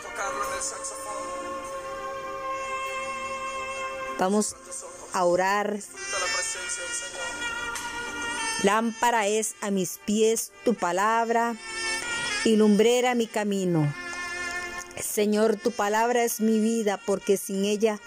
Vamos 4.19 4.55
a 5.13 5.23
orar. 5.23 5.79
Lámpara 8.63 9.27
es 9.27 9.55
a 9.61 9.71
mis 9.71 9.99
pies 10.05 10.51
tu 10.65 10.73
palabra 10.73 11.55
y 12.43 12.55
lumbrera 12.55 13.15
mi 13.15 13.27
camino. 13.27 13.93
Señor, 14.99 15.57
tu 15.57 15.71
palabra 15.71 16.23
es 16.23 16.39
mi 16.39 16.59
vida 16.59 16.99
porque 17.05 17.37
sin 17.37 17.65
ella 17.65 17.99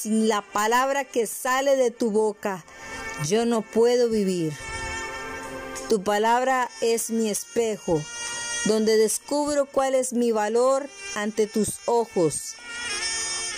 sin 0.00 0.28
la 0.28 0.40
palabra 0.40 1.04
que 1.04 1.26
sale 1.26 1.76
de 1.76 1.90
tu 1.90 2.10
boca, 2.10 2.64
yo 3.28 3.44
no 3.44 3.60
puedo 3.60 4.08
vivir. 4.08 4.54
Tu 5.90 6.02
palabra 6.02 6.70
es 6.80 7.10
mi 7.10 7.28
espejo, 7.28 8.00
donde 8.64 8.96
descubro 8.96 9.66
cuál 9.66 9.94
es 9.94 10.14
mi 10.14 10.32
valor 10.32 10.88
ante 11.16 11.46
tus 11.46 11.80
ojos. 11.84 12.54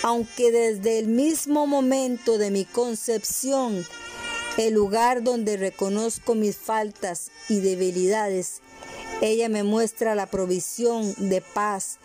Aunque 0.02 0.50
desde 0.50 0.98
el 0.98 1.06
mismo 1.06 1.66
momento 1.66 2.38
de 2.38 2.50
mi 2.50 2.64
concepción, 2.64 3.86
el 4.56 4.74
lugar 4.74 5.22
donde 5.22 5.56
reconozco 5.56 6.34
mis 6.34 6.56
faltas 6.56 7.30
y 7.48 7.60
debilidades, 7.60 8.60
ella 9.20 9.48
me 9.48 9.62
muestra 9.62 10.16
la 10.16 10.26
provisión 10.26 11.14
de 11.16 11.40
paz, 11.40 11.98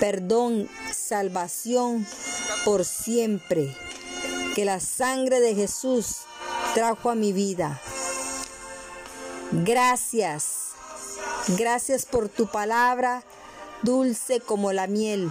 perdón, 0.00 0.68
salvación 0.90 2.06
por 2.64 2.86
siempre. 2.86 3.76
Que 4.54 4.64
la 4.64 4.80
sangre 4.80 5.40
de 5.40 5.54
Jesús 5.54 6.22
trajo 6.74 7.10
a 7.10 7.14
mi 7.14 7.32
vida. 7.32 7.80
Gracias, 9.52 10.70
gracias 11.58 12.06
por 12.06 12.30
tu 12.30 12.46
palabra, 12.50 13.22
dulce 13.82 14.40
como 14.40 14.72
la 14.72 14.86
miel, 14.86 15.30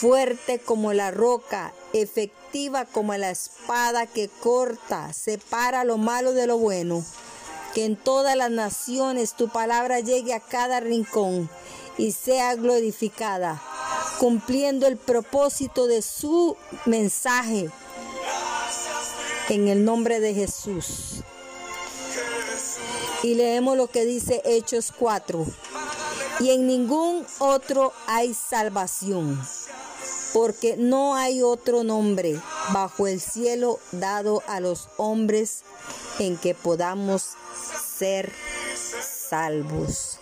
fuerte 0.00 0.58
como 0.58 0.94
la 0.94 1.10
roca, 1.10 1.74
efectiva 1.92 2.86
como 2.86 3.14
la 3.16 3.30
espada 3.30 4.06
que 4.06 4.28
corta, 4.28 5.12
separa 5.12 5.84
lo 5.84 5.98
malo 5.98 6.32
de 6.32 6.46
lo 6.46 6.56
bueno. 6.56 7.04
Que 7.74 7.84
en 7.84 7.96
todas 7.96 8.34
las 8.34 8.50
naciones 8.50 9.34
tu 9.34 9.48
palabra 9.50 10.00
llegue 10.00 10.32
a 10.32 10.40
cada 10.40 10.80
rincón 10.80 11.50
y 11.98 12.12
sea 12.12 12.54
glorificada, 12.54 13.62
cumpliendo 14.18 14.86
el 14.86 14.96
propósito 14.96 15.86
de 15.86 16.00
su 16.00 16.56
mensaje 16.86 17.70
en 19.50 19.68
el 19.68 19.84
nombre 19.84 20.18
de 20.18 20.32
Jesús. 20.32 21.22
Y 23.22 23.34
leemos 23.34 23.76
lo 23.76 23.88
que 23.88 24.06
dice 24.06 24.40
Hechos 24.46 24.94
4. 24.98 25.44
Y 26.40 26.52
en 26.52 26.66
ningún 26.66 27.26
otro 27.38 27.92
hay 28.06 28.32
salvación, 28.32 29.38
porque 30.32 30.76
no 30.76 31.14
hay 31.14 31.42
otro 31.42 31.84
nombre 31.84 32.40
bajo 32.72 33.06
el 33.06 33.20
cielo 33.20 33.78
dado 33.92 34.42
a 34.46 34.60
los 34.60 34.88
hombres 34.96 35.62
en 36.18 36.36
que 36.36 36.54
podamos 36.54 37.30
ser 37.98 38.32
salvos. 39.28 40.18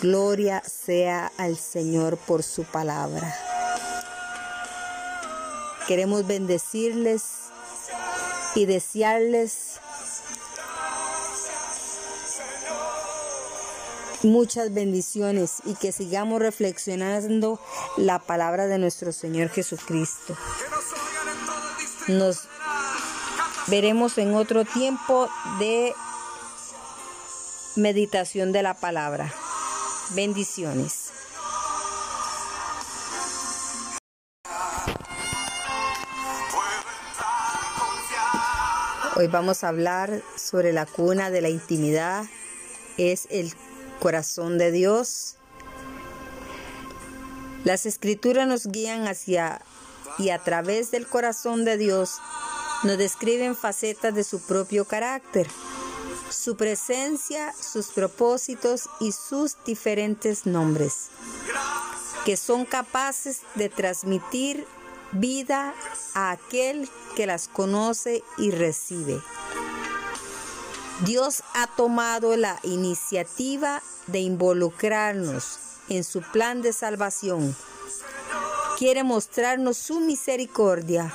Gloria 0.00 0.62
sea 0.64 1.32
al 1.36 1.56
Señor 1.56 2.16
por 2.18 2.42
su 2.42 2.64
palabra. 2.64 3.36
Queremos 5.86 6.26
bendecirles 6.26 7.22
y 8.54 8.66
desearles 8.66 9.80
muchas 14.22 14.72
bendiciones 14.72 15.56
y 15.64 15.74
que 15.74 15.92
sigamos 15.92 16.40
reflexionando 16.40 17.60
la 17.96 18.18
palabra 18.18 18.66
de 18.66 18.78
nuestro 18.78 19.12
Señor 19.12 19.48
Jesucristo. 19.50 20.36
Nos 22.08 22.48
veremos 23.68 24.18
en 24.18 24.34
otro 24.34 24.64
tiempo 24.64 25.28
de 25.58 25.92
meditación 27.76 28.52
de 28.52 28.62
la 28.62 28.74
palabra. 28.74 29.32
Bendiciones. 30.14 31.12
Hoy 39.16 39.26
vamos 39.26 39.64
a 39.64 39.68
hablar 39.68 40.22
sobre 40.36 40.72
la 40.72 40.86
cuna 40.86 41.30
de 41.30 41.40
la 41.40 41.48
intimidad. 41.48 42.24
Es 42.98 43.26
el 43.30 43.52
corazón 43.98 44.58
de 44.58 44.70
Dios. 44.70 45.36
Las 47.64 47.86
escrituras 47.86 48.46
nos 48.46 48.66
guían 48.66 49.06
hacia 49.06 49.60
y 50.18 50.30
a 50.30 50.38
través 50.38 50.90
del 50.90 51.06
corazón 51.06 51.64
de 51.64 51.76
Dios 51.76 52.18
nos 52.84 52.98
describen 52.98 53.56
facetas 53.56 54.14
de 54.14 54.24
su 54.24 54.40
propio 54.40 54.84
carácter, 54.84 55.48
su 56.30 56.56
presencia, 56.56 57.52
sus 57.54 57.88
propósitos 57.88 58.88
y 59.00 59.12
sus 59.12 59.56
diferentes 59.64 60.46
nombres, 60.46 61.08
que 62.24 62.36
son 62.36 62.64
capaces 62.64 63.40
de 63.54 63.68
transmitir 63.68 64.66
vida 65.12 65.74
a 66.14 66.30
aquel 66.32 66.88
que 67.16 67.26
las 67.26 67.48
conoce 67.48 68.22
y 68.36 68.50
recibe. 68.50 69.20
Dios 71.04 71.44
ha 71.54 71.68
tomado 71.68 72.36
la 72.36 72.58
iniciativa 72.64 73.82
de 74.08 74.18
involucrarnos 74.18 75.58
en 75.88 76.02
su 76.02 76.22
plan 76.22 76.60
de 76.60 76.72
salvación. 76.72 77.56
Quiere 78.78 79.04
mostrarnos 79.04 79.76
su 79.76 80.00
misericordia, 80.00 81.12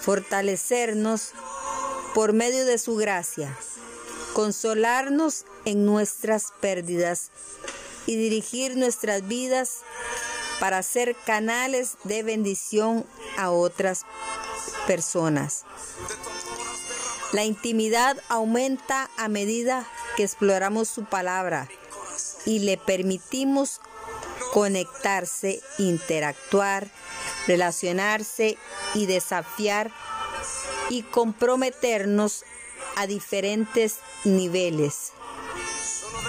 fortalecernos 0.00 1.32
por 2.14 2.32
medio 2.32 2.64
de 2.64 2.78
su 2.78 2.96
gracia, 2.96 3.54
consolarnos 4.32 5.44
en 5.66 5.84
nuestras 5.84 6.52
pérdidas 6.60 7.30
y 8.06 8.16
dirigir 8.16 8.76
nuestras 8.76 9.28
vidas 9.28 9.80
para 10.60 10.82
ser 10.82 11.14
canales 11.26 11.98
de 12.04 12.22
bendición 12.22 13.04
a 13.36 13.50
otras 13.50 14.06
personas. 14.86 15.64
La 17.34 17.44
intimidad 17.44 18.16
aumenta 18.28 19.10
a 19.16 19.26
medida 19.26 19.88
que 20.16 20.22
exploramos 20.22 20.86
su 20.86 21.04
palabra 21.04 21.68
y 22.46 22.60
le 22.60 22.76
permitimos 22.76 23.80
conectarse, 24.52 25.60
interactuar, 25.78 26.92
relacionarse 27.48 28.56
y 28.94 29.06
desafiar 29.06 29.90
y 30.90 31.02
comprometernos 31.02 32.44
a 32.94 33.08
diferentes 33.08 33.96
niveles. 34.22 35.10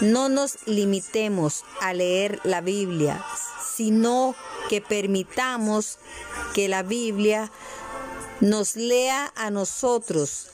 No 0.01 0.27
nos 0.27 0.57
limitemos 0.65 1.65
a 1.81 1.93
leer 1.93 2.39
la 2.43 2.61
Biblia, 2.61 3.23
sino 3.75 4.33
que 4.69 4.81
permitamos 4.81 5.99
que 6.55 6.67
la 6.67 6.81
Biblia 6.81 7.51
nos 8.41 8.75
lea 8.75 9.31
a 9.35 9.51
nosotros 9.51 10.49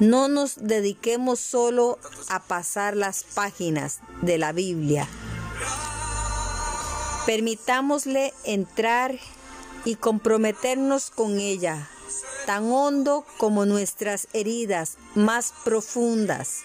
no 0.00 0.28
nos 0.28 0.56
dediquemos 0.56 1.40
solo 1.40 1.98
a 2.28 2.42
pasar 2.42 2.96
las 2.96 3.24
páginas 3.24 4.00
de 4.22 4.38
la 4.38 4.52
Biblia. 4.52 5.08
Permitámosle 7.26 8.34
entrar 8.44 9.18
y 9.84 9.96
comprometernos 9.96 11.10
con 11.10 11.38
ella, 11.38 11.88
tan 12.46 12.70
hondo 12.70 13.24
como 13.38 13.66
nuestras 13.66 14.28
heridas 14.32 14.98
más 15.14 15.54
profundas, 15.64 16.62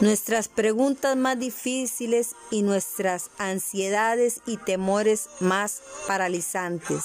nuestras 0.00 0.48
preguntas 0.48 1.16
más 1.16 1.38
difíciles 1.38 2.36
y 2.50 2.62
nuestras 2.62 3.30
ansiedades 3.38 4.40
y 4.46 4.56
temores 4.58 5.28
más 5.40 5.82
paralizantes. 6.06 7.02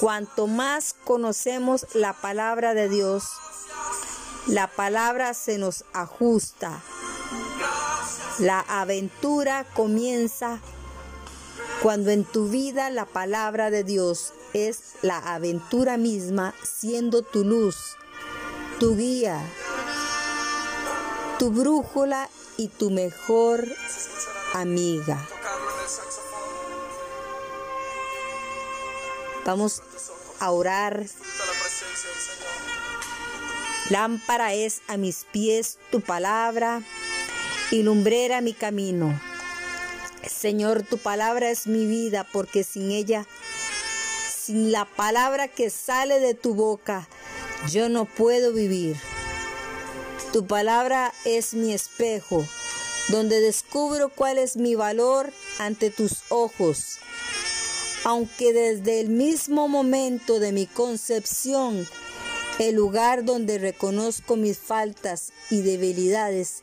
Cuanto 0.00 0.46
más 0.46 0.94
conocemos 1.04 1.86
la 1.94 2.12
palabra 2.12 2.72
de 2.74 2.88
Dios, 2.88 3.24
la 4.46 4.68
palabra 4.68 5.34
se 5.34 5.58
nos 5.58 5.84
ajusta. 5.92 6.80
La 8.38 8.60
aventura 8.60 9.66
comienza 9.74 10.60
cuando 11.82 12.10
en 12.10 12.24
tu 12.24 12.48
vida 12.48 12.90
la 12.90 13.06
palabra 13.06 13.70
de 13.70 13.82
Dios 13.82 14.34
es 14.52 14.94
la 15.02 15.18
aventura 15.18 15.96
misma, 15.96 16.54
siendo 16.62 17.22
tu 17.22 17.44
luz, 17.44 17.96
tu 18.78 18.96
guía, 18.96 19.40
tu 21.40 21.50
brújula 21.50 22.30
y 22.56 22.68
tu 22.68 22.90
mejor 22.90 23.66
amiga. 24.54 25.26
Vamos 29.48 29.80
a 30.40 30.50
orar. 30.50 31.06
Lámpara 33.88 34.52
es 34.52 34.82
a 34.88 34.98
mis 34.98 35.24
pies 35.32 35.78
tu 35.90 36.02
palabra 36.02 36.82
y 37.70 37.82
lumbrera 37.82 38.42
mi 38.42 38.52
camino. 38.52 39.18
Señor, 40.22 40.82
tu 40.82 40.98
palabra 40.98 41.48
es 41.48 41.66
mi 41.66 41.86
vida 41.86 42.26
porque 42.30 42.62
sin 42.62 42.90
ella, 42.90 43.26
sin 44.30 44.70
la 44.70 44.84
palabra 44.84 45.48
que 45.48 45.70
sale 45.70 46.20
de 46.20 46.34
tu 46.34 46.52
boca, 46.52 47.08
yo 47.70 47.88
no 47.88 48.04
puedo 48.04 48.52
vivir. 48.52 48.98
Tu 50.30 50.46
palabra 50.46 51.14
es 51.24 51.54
mi 51.54 51.72
espejo, 51.72 52.46
donde 53.08 53.40
descubro 53.40 54.10
cuál 54.10 54.36
es 54.36 54.58
mi 54.58 54.74
valor 54.74 55.32
ante 55.58 55.88
tus 55.88 56.24
ojos 56.28 56.98
aunque 58.04 58.52
desde 58.52 59.00
el 59.00 59.08
mismo 59.08 59.68
momento 59.68 60.40
de 60.40 60.52
mi 60.52 60.66
concepción, 60.66 61.86
el 62.58 62.74
lugar 62.74 63.24
donde 63.24 63.58
reconozco 63.58 64.36
mis 64.36 64.58
faltas 64.58 65.32
y 65.50 65.62
debilidades, 65.62 66.62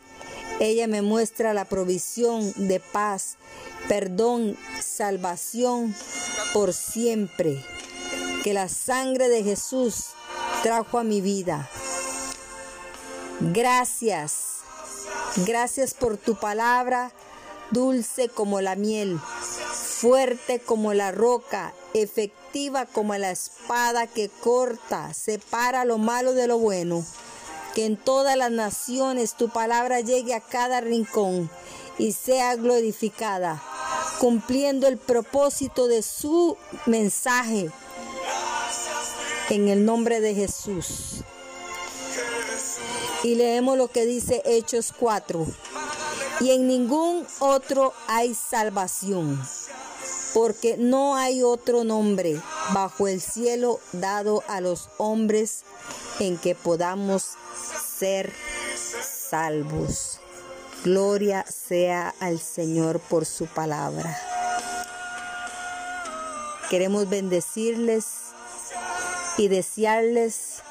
ella 0.60 0.88
me 0.88 1.02
muestra 1.02 1.54
la 1.54 1.66
provisión 1.66 2.54
de 2.56 2.80
paz, 2.80 3.38
perdón, 3.88 4.58
salvación 4.82 5.96
por 6.54 6.74
siempre, 6.74 7.64
que 8.44 8.54
la 8.54 8.70
sangre 8.70 9.28
de 9.30 9.44
Jesús 9.44 10.12
trajo 10.64 11.00
a 11.00 11.04
mi 11.04 11.22
vida. 11.22 11.70
Gracias, 13.42 14.34
gracias 15.46 15.94
por 15.94 16.18
tu 16.18 16.36
palabra, 16.36 17.12
dulce 17.72 18.30
como 18.30 18.62
la 18.62 18.76
miel 18.76 19.20
fuerte 20.06 20.60
como 20.60 20.94
la 20.94 21.12
roca, 21.12 21.74
efectiva 21.96 22.86
como 22.86 23.18
la 23.18 23.32
espada 23.32 24.06
que 24.06 24.30
corta, 24.30 25.12
separa 25.16 25.84
lo 25.84 25.98
malo 25.98 26.34
de 26.34 26.46
lo 26.46 26.60
bueno. 26.60 27.04
Que 27.74 27.88
en 27.88 27.98
todas 27.98 28.38
las 28.38 28.52
naciones 28.52 29.34
tu 29.34 29.50
palabra 29.50 30.02
llegue 30.02 30.36
a 30.36 30.42
cada 30.42 30.80
rincón 30.80 31.50
y 31.98 32.12
sea 32.12 32.56
glorificada, 32.56 33.64
cumpliendo 34.20 34.86
el 34.86 35.00
propósito 35.00 35.88
de 35.88 36.04
su 36.04 36.56
mensaje. 36.86 37.72
En 39.50 39.70
el 39.70 39.86
nombre 39.86 40.22
de 40.22 40.36
Jesús. 40.36 41.24
Y 43.24 43.34
leemos 43.34 43.76
lo 43.76 43.88
que 43.88 44.06
dice 44.06 44.44
Hechos 44.46 44.94
4. 45.00 45.48
Y 46.42 46.52
en 46.52 46.68
ningún 46.68 47.26
otro 47.40 47.92
hay 48.08 48.36
salvación 48.36 49.42
porque 50.36 50.76
no 50.78 51.16
hay 51.16 51.44
otro 51.44 51.86
nombre 51.86 52.42
bajo 52.74 53.08
el 53.08 53.22
cielo 53.22 53.80
dado 53.94 54.44
a 54.50 54.60
los 54.60 54.90
hombres 54.98 55.64
en 56.20 56.38
que 56.38 56.56
podamos 56.56 57.24
ser 57.98 58.34
salvos. 59.02 60.20
Gloria 60.84 61.46
sea 61.48 62.14
al 62.20 62.42
Señor 62.42 63.00
por 63.00 63.26
su 63.26 63.46
palabra. 63.46 64.20
Queremos 66.70 67.08
bendecirles 67.08 68.06
y 69.38 69.48
desearles 69.48 70.64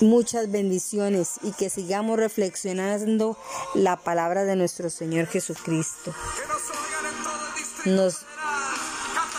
muchas 0.00 0.50
bendiciones 0.50 1.38
y 1.42 1.52
que 1.52 1.70
sigamos 1.70 2.18
reflexionando 2.18 3.36
la 3.74 3.96
palabra 3.96 4.44
de 4.44 4.56
nuestro 4.56 4.90
Señor 4.90 5.26
Jesucristo. 5.26 6.14
Nos 7.84 8.26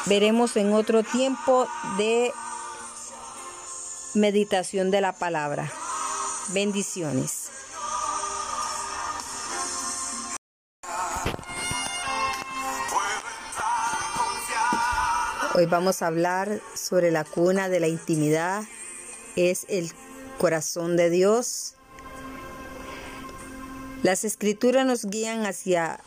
veremos 0.06 0.56
en 0.58 0.74
otro 0.74 1.04
tiempo 1.04 1.68
de 1.98 2.32
meditación 4.16 4.92
de 4.92 5.02
la 5.02 5.14
palabra. 5.14 5.72
Bendiciones. 6.54 7.50
Hoy 15.54 15.66
vamos 15.66 16.02
a 16.02 16.08
hablar 16.08 16.62
sobre 16.74 17.12
la 17.12 17.26
cuna 17.26 17.68
de 17.68 17.80
la 17.80 17.88
intimidad. 17.88 18.64
Es 19.36 19.66
el 19.70 19.92
corazón 20.42 20.98
de 20.98 21.12
Dios. 21.12 21.76
Las 24.02 24.24
escrituras 24.24 24.88
nos 24.88 25.06
guían 25.06 25.46
hacia 25.46 26.00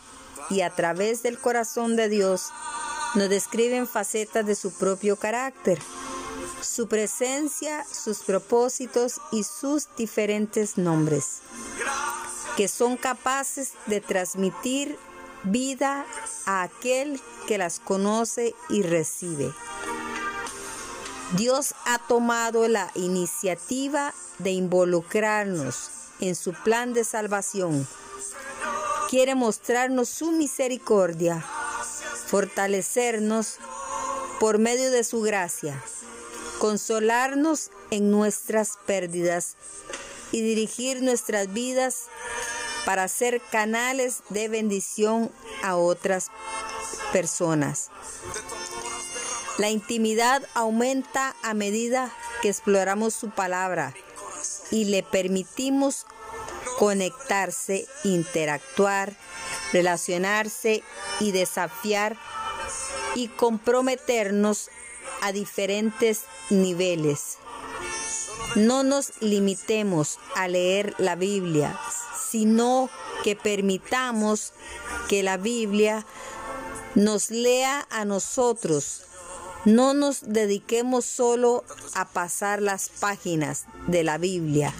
y 0.51 0.63
a 0.63 0.71
través 0.71 1.23
del 1.23 1.39
corazón 1.39 1.95
de 1.95 2.09
Dios 2.09 2.51
nos 3.15 3.29
describen 3.29 3.87
facetas 3.87 4.45
de 4.45 4.57
su 4.57 4.73
propio 4.73 5.15
carácter, 5.15 5.79
su 6.61 6.89
presencia, 6.89 7.85
sus 7.85 8.25
propósitos 8.25 9.21
y 9.31 9.45
sus 9.45 9.87
diferentes 9.97 10.79
nombres, 10.79 11.39
que 12.57 12.67
son 12.67 12.97
capaces 12.97 13.75
de 13.87 14.01
transmitir 14.01 14.99
vida 15.45 16.07
a 16.45 16.63
aquel 16.63 17.21
que 17.47 17.57
las 17.57 17.79
conoce 17.79 18.53
y 18.69 18.83
recibe. 18.83 19.53
Dios 21.37 21.75
ha 21.85 21.99
tomado 21.99 22.69
la 22.69 22.93
iniciativa 22.95 24.15
de 24.39 24.53
involucrarnos 24.53 25.91
en 26.21 26.37
su 26.37 26.53
plan 26.53 26.93
de 26.93 27.03
salvación. 27.03 27.89
Quiere 29.11 29.35
mostrarnos 29.35 30.09
su 30.09 30.31
misericordia, 30.31 31.45
fortalecernos 32.27 33.57
por 34.39 34.59
medio 34.59 34.93
de 34.93 35.03
su 35.03 35.23
gracia, 35.23 35.83
consolarnos 36.61 37.73
en 37.91 38.13
nuestras 38.13 38.79
pérdidas 38.87 39.57
y 40.31 40.41
dirigir 40.41 41.03
nuestras 41.03 41.53
vidas 41.53 42.05
para 42.85 43.09
ser 43.09 43.41
canales 43.51 44.23
de 44.29 44.49
bendición 44.49 45.33
a 45.65 45.75
otras 45.75 46.31
personas. 47.13 47.91
La 49.57 49.71
intimidad 49.71 50.43
aumenta 50.55 51.37
a 51.43 51.55
medida 51.55 52.13
que 52.43 52.49
exploramos 52.49 53.15
su 53.15 53.31
palabra 53.31 53.95
y 54.73 54.87
le 54.87 55.05
permitimos 55.05 56.07
conectarse, 56.77 57.87
interactuar, 58.03 59.15
relacionarse 59.73 60.83
y 61.21 61.31
desafiar 61.31 62.17
y 63.15 63.29
comprometernos 63.29 64.71
a 65.21 65.31
diferentes 65.31 66.23
niveles. 66.51 67.39
No 68.57 68.83
nos 68.83 69.13
limitemos 69.21 70.19
a 70.35 70.49
leer 70.49 70.97
la 70.99 71.15
Biblia, 71.15 71.79
sino 72.29 72.91
que 73.23 73.37
permitamos 73.37 74.53
que 75.09 75.23
la 75.23 75.37
Biblia 75.37 76.05
nos 76.97 77.31
lea 77.31 77.87
a 77.91 78.05
nosotros 78.05 79.03
no 79.65 79.95
nos 79.95 80.33
dediquemos 80.33 81.05
solo 81.05 81.65
a 81.95 82.07
pasar 82.07 82.61
las 82.61 82.89
páginas 82.89 83.65
de 83.87 84.05
la 84.05 84.19
Biblia. 84.19 84.73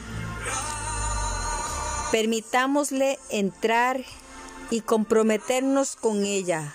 Permitámosle 2.13 3.19
entrar 3.31 4.05
y 4.71 4.83
comprometernos 4.83 5.97
con 5.97 6.25
ella, 6.25 6.75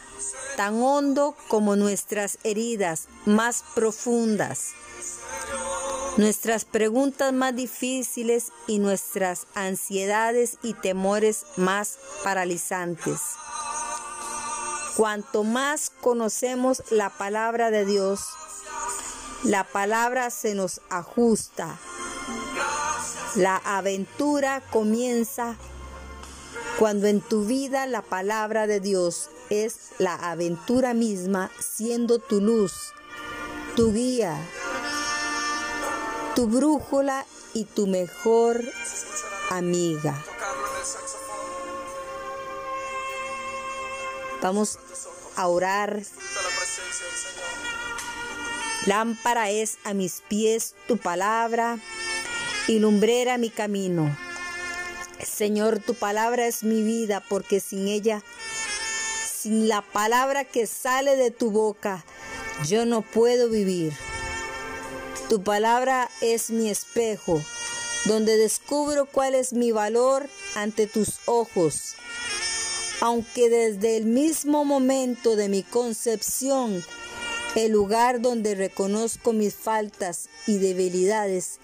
tan 0.58 0.82
hondo 0.82 1.36
como 1.48 1.76
nuestras 1.76 2.40
heridas 2.44 3.08
más 3.26 3.64
profundas, 3.76 4.72
nuestras 6.18 6.66
preguntas 6.66 7.32
más 7.32 7.56
difíciles 7.56 8.52
y 8.68 8.80
nuestras 8.80 9.48
ansiedades 9.54 10.58
y 10.62 10.74
temores 10.74 11.46
más 11.56 11.98
paralizantes. 12.24 13.20
Cuanto 14.96 15.44
más 15.44 15.92
conocemos 16.02 16.84
la 16.90 17.10
palabra 17.10 17.72
de 17.72 17.86
Dios, 17.86 18.22
la 19.44 19.64
palabra 19.64 20.30
se 20.30 20.56
nos 20.56 20.82
ajusta. 20.90 21.78
La 23.36 23.58
aventura 23.58 24.62
comienza 24.72 25.56
cuando 26.78 27.08
en 27.08 27.22
tu 27.22 27.46
vida 27.46 27.86
la 27.88 28.02
palabra 28.02 28.68
de 28.68 28.80
Dios 28.80 29.30
es 29.50 29.92
la 29.98 30.16
aventura 30.16 30.94
misma, 30.94 31.52
siendo 31.60 32.20
tu 32.20 32.42
luz, 32.42 32.94
tu 33.76 33.94
guía, 33.94 34.36
tu 36.36 36.48
brújula 36.48 37.26
y 37.54 37.66
tu 37.66 37.88
mejor 37.88 38.64
amiga. 39.50 40.24
Vamos 44.42 44.80
a 45.36 45.48
orar. 45.48 46.02
Lámpara 48.86 49.50
es 49.50 49.78
a 49.84 49.94
mis 49.94 50.22
pies 50.28 50.76
tu 50.88 50.98
palabra 50.98 51.78
y 52.68 52.80
lumbrera 52.80 53.38
mi 53.38 53.50
camino. 53.50 54.18
Señor, 55.22 55.80
tu 55.80 55.94
palabra 55.94 56.48
es 56.48 56.64
mi 56.64 56.82
vida 56.82 57.22
porque 57.28 57.60
sin 57.60 57.90
ella, 57.90 58.24
sin 59.30 59.68
la 59.68 59.82
palabra 59.82 60.46
que 60.46 60.66
sale 60.66 61.18
de 61.18 61.32
tu 61.32 61.52
boca, 61.52 62.06
yo 62.66 62.86
no 62.86 63.02
puedo 63.02 63.50
vivir. 63.50 63.94
Tu 65.28 65.44
palabra 65.44 66.10
es 66.22 66.50
mi 66.50 66.70
espejo, 66.70 67.42
donde 68.06 68.38
descubro 68.38 69.06
cuál 69.06 69.36
es 69.36 69.52
mi 69.52 69.74
valor 69.74 70.30
ante 70.56 70.88
tus 70.88 71.20
ojos 71.26 71.96
aunque 73.02 73.50
desde 73.50 73.98
el 73.98 74.06
mismo 74.06 74.66
momento 74.66 75.36
de 75.36 75.50
mi 75.50 75.64
concepción, 75.64 76.84
el 77.56 77.72
lugar 77.72 78.22
donde 78.22 78.56
reconozco 78.56 79.34
mis 79.34 79.56
faltas 79.56 80.30
y 80.48 80.58
debilidades, 80.58 81.60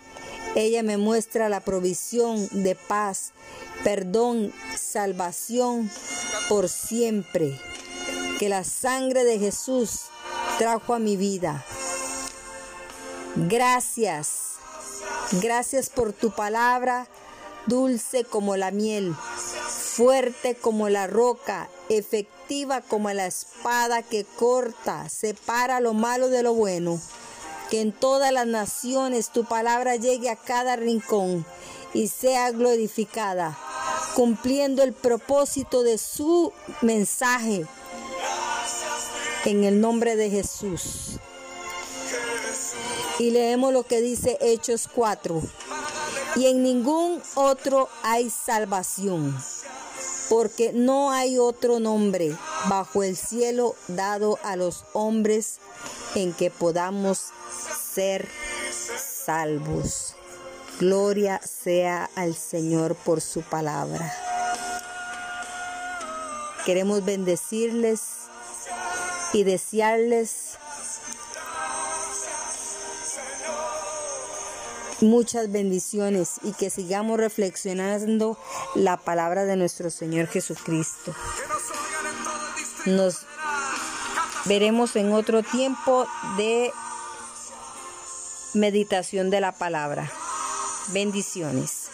ella 0.55 0.83
me 0.83 0.97
muestra 0.97 1.49
la 1.49 1.59
provisión 1.59 2.47
de 2.51 2.75
paz, 2.75 3.33
perdón, 3.83 4.53
salvación 4.77 5.91
por 6.47 6.69
siempre, 6.69 7.59
que 8.39 8.47
la 8.47 8.63
sangre 8.63 9.25
de 9.25 9.37
Jesús 9.37 10.05
trajo 10.57 10.93
a 10.93 10.99
mi 10.99 11.17
vida. 11.17 11.65
Gracias, 13.35 14.53
gracias 15.41 15.89
por 15.89 16.13
tu 16.13 16.33
palabra, 16.33 17.07
dulce 17.67 18.23
como 18.23 18.55
la 18.55 18.71
miel 18.71 19.13
fuerte 19.95 20.55
como 20.55 20.89
la 20.89 21.07
roca, 21.07 21.69
efectiva 21.87 22.81
como 22.81 23.09
la 23.13 23.27
espada 23.27 24.03
que 24.03 24.25
corta, 24.25 25.07
separa 25.07 25.79
lo 25.79 25.93
malo 25.93 26.27
de 26.27 26.43
lo 26.43 26.53
bueno. 26.53 26.99
Que 27.69 27.79
en 27.79 27.93
todas 27.93 28.33
las 28.33 28.45
naciones 28.45 29.29
tu 29.29 29.45
palabra 29.45 29.95
llegue 29.95 30.29
a 30.29 30.35
cada 30.35 30.75
rincón 30.75 31.45
y 31.93 32.09
sea 32.09 32.51
glorificada, 32.51 33.57
cumpliendo 34.15 34.83
el 34.83 34.91
propósito 34.91 35.81
de 35.81 35.97
su 35.97 36.51
mensaje. 36.81 37.65
En 39.45 39.63
el 39.63 39.79
nombre 39.79 40.17
de 40.17 40.29
Jesús. 40.29 41.19
Y 43.17 43.31
leemos 43.31 43.71
lo 43.71 43.83
que 43.83 44.01
dice 44.01 44.37
Hechos 44.41 44.89
4. 44.93 45.41
Y 46.35 46.47
en 46.47 46.63
ningún 46.63 47.21
otro 47.35 47.87
hay 48.03 48.29
salvación 48.29 49.33
porque 50.29 50.71
no 50.73 51.11
hay 51.11 51.37
otro 51.37 51.79
nombre 51.79 52.35
bajo 52.67 53.03
el 53.03 53.15
cielo 53.15 53.75
dado 53.87 54.39
a 54.43 54.55
los 54.55 54.85
hombres 54.93 55.59
en 56.15 56.33
que 56.33 56.49
podamos 56.49 57.29
ser 57.93 58.27
salvos. 59.25 60.15
Gloria 60.79 61.39
sea 61.43 62.09
al 62.15 62.35
Señor 62.35 62.95
por 62.95 63.21
su 63.21 63.41
palabra. 63.41 64.13
Queremos 66.65 67.05
bendecirles 67.05 68.01
y 69.33 69.43
desearles 69.43 70.57
muchas 75.01 75.51
bendiciones 75.51 76.35
y 76.43 76.53
que 76.53 76.69
sigamos 76.69 77.17
reflexionando 77.17 78.37
la 78.75 78.97
palabra 78.97 79.45
de 79.45 79.55
nuestro 79.55 79.89
Señor 79.89 80.27
Jesucristo. 80.27 81.13
Nos 82.85 83.25
veremos 84.45 84.95
en 84.95 85.13
otro 85.13 85.43
tiempo 85.43 86.07
de 86.37 86.71
meditación 88.53 89.29
de 89.29 89.41
la 89.41 89.51
palabra. 89.51 90.11
Bendiciones. 90.93 91.84